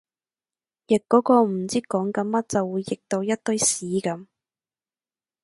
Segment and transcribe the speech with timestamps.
[0.87, 4.25] 譯嗰個唔知講緊乜就會譯到一坺屎噉